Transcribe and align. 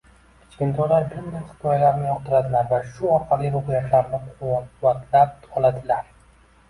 Kichkintoylar 0.43 1.03
bunday 1.09 1.43
hikoyalarni 1.49 2.07
yoqtiradilar 2.11 2.65
va 2.73 2.79
shu 2.95 3.11
orqali 3.17 3.51
ruhiyatlarini 3.57 4.23
quvvatlab 4.41 5.37
oladilar. 5.61 6.11